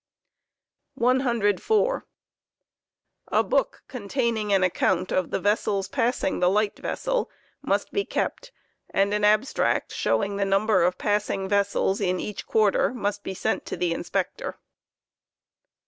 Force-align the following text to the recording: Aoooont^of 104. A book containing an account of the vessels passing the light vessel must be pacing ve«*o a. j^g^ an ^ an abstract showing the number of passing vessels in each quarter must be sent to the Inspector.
Aoooont^of 0.97 1.25
104. 1.25 2.07
A 3.27 3.43
book 3.43 3.83
containing 3.87 4.51
an 4.51 4.63
account 4.63 5.11
of 5.11 5.29
the 5.29 5.39
vessels 5.39 5.87
passing 5.87 6.39
the 6.39 6.49
light 6.49 6.79
vessel 6.79 7.29
must 7.61 7.91
be 7.91 8.03
pacing 8.03 8.15
ve«*o 8.15 8.25
a. 8.95 8.97
j^g^ 8.99 9.03
an 9.03 9.09
^ 9.11 9.13
an 9.15 9.23
abstract 9.23 9.93
showing 9.93 10.37
the 10.37 10.43
number 10.45 10.81
of 10.81 10.97
passing 10.97 11.47
vessels 11.47 12.01
in 12.01 12.19
each 12.19 12.47
quarter 12.47 12.95
must 12.95 13.21
be 13.21 13.35
sent 13.35 13.63
to 13.67 13.77
the 13.77 13.93
Inspector. 13.93 14.57